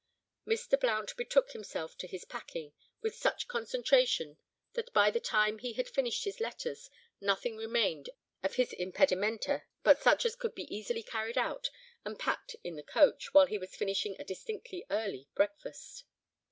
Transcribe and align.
Mr. 0.47 0.79
Blount 0.81 1.15
betook 1.15 1.51
himself 1.51 1.95
to 1.95 2.07
his 2.07 2.25
packing 2.25 2.73
with 3.01 3.13
such 3.13 3.47
concentration, 3.47 4.39
that 4.73 4.91
by 4.93 5.11
the 5.11 5.19
time 5.19 5.59
he 5.59 5.73
had 5.73 5.87
finished 5.87 6.23
his 6.23 6.39
letters, 6.39 6.89
nothing 7.19 7.55
remained 7.55 8.09
of 8.41 8.55
his 8.55 8.73
impedimenta, 8.73 9.61
but 9.83 10.01
such 10.01 10.25
as 10.25 10.35
could 10.35 10.55
be 10.55 10.63
easily 10.75 11.03
carried 11.03 11.37
out 11.37 11.69
and 12.03 12.17
packed 12.17 12.55
in 12.63 12.75
the 12.77 12.81
coach, 12.81 13.31
while 13.35 13.45
he 13.45 13.59
was 13.59 13.75
finishing 13.75 14.15
a 14.19 14.23
distinctly 14.25 14.83
early 14.89 15.29
breakfast. 15.35 16.05